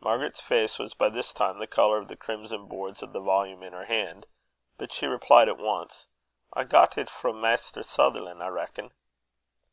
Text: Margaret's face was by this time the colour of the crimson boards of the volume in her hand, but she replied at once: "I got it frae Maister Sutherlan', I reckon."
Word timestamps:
Margaret's 0.00 0.40
face 0.40 0.80
was 0.80 0.94
by 0.94 1.08
this 1.10 1.32
time 1.32 1.60
the 1.60 1.68
colour 1.68 1.98
of 1.98 2.08
the 2.08 2.16
crimson 2.16 2.66
boards 2.66 3.04
of 3.04 3.12
the 3.12 3.20
volume 3.20 3.62
in 3.62 3.72
her 3.72 3.84
hand, 3.84 4.26
but 4.78 4.92
she 4.92 5.06
replied 5.06 5.48
at 5.48 5.58
once: 5.58 6.08
"I 6.52 6.64
got 6.64 6.98
it 6.98 7.08
frae 7.08 7.30
Maister 7.32 7.84
Sutherlan', 7.84 8.42
I 8.42 8.48
reckon." 8.48 8.90